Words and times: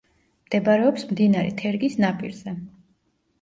მდებარეობს 0.45 1.05
მდინარე 1.09 1.51
თერგის 1.61 1.99
ნაპირზე. 2.05 2.57